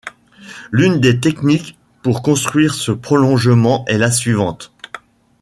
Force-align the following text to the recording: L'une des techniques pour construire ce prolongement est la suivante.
L'une 0.71 0.99
des 0.99 1.19
techniques 1.19 1.77
pour 2.01 2.23
construire 2.23 2.73
ce 2.73 2.91
prolongement 2.91 3.85
est 3.87 3.99
la 3.99 4.09
suivante. 4.09 4.71